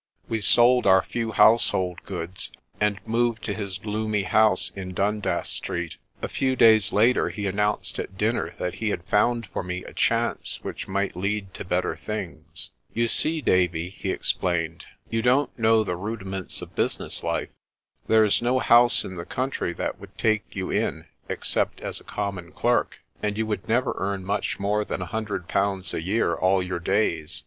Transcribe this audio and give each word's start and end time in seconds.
We 0.27 0.41
sold 0.41 0.87
our 0.87 1.03
few 1.03 1.31
household 1.31 2.01
goods, 2.01 2.49
and 2.79 2.99
moved 3.05 3.43
to 3.43 3.53
his 3.53 3.77
gloomy 3.77 4.23
house 4.23 4.71
in 4.75 4.95
Dundas 4.95 5.49
Street. 5.49 5.97
A 6.23 6.27
few 6.27 6.55
days 6.55 6.91
later 6.91 7.29
he 7.29 7.45
announced 7.45 7.99
at 7.99 8.17
dinner 8.17 8.55
that 8.57 8.73
he 8.73 8.89
had 8.89 9.03
found 9.03 9.45
for 9.45 9.61
me 9.61 9.83
a 9.83 9.93
chance 9.93 10.57
which 10.63 10.87
might 10.87 11.15
lead 11.15 11.53
to 11.53 11.63
better 11.63 11.95
things. 11.95 12.71
"You 12.91 13.07
see, 13.07 13.41
Davie," 13.41 13.91
he 13.91 14.09
explained, 14.09 14.85
"you 15.11 15.21
don't 15.21 15.55
know 15.59 15.83
the 15.83 15.95
rudi 15.95 16.23
FURTH! 16.25 16.31
FORTUNE! 16.31 16.31
27 16.31 16.31
ments 16.31 16.61
of 16.63 16.75
business 16.75 17.21
life. 17.23 17.49
There's 18.07 18.41
no 18.41 18.57
house 18.57 19.03
in 19.05 19.17
the 19.17 19.25
country 19.27 19.71
that 19.73 19.99
would 19.99 20.17
take 20.17 20.55
you 20.55 20.71
in 20.71 21.05
except 21.29 21.79
as 21.79 21.99
a 21.99 22.03
common 22.03 22.53
clerk, 22.53 23.01
and 23.21 23.37
you 23.37 23.45
would 23.45 23.69
never 23.69 23.93
earn 23.99 24.25
much 24.25 24.59
more 24.59 24.83
than 24.83 25.03
a 25.03 25.13
hundred 25.13 25.47
pounds 25.47 25.93
a 25.93 26.01
year 26.01 26.33
all 26.33 26.63
your 26.63 26.79
days. 26.79 27.39